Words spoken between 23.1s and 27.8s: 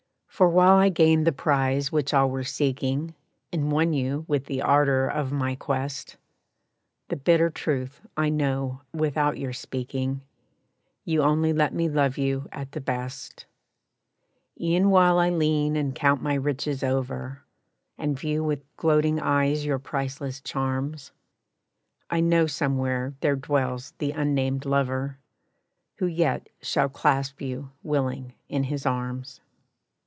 there dwells the unnamed lover Who yet shall clasp you,